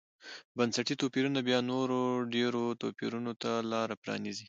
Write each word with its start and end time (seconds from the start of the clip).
بنسټي 0.57 0.95
توپیرونه 1.01 1.39
بیا 1.47 1.59
نورو 1.71 1.99
ډېرو 2.33 2.63
توپیرونو 2.81 3.31
ته 3.41 3.51
لار 3.71 3.89
پرانېزي. 4.01 4.39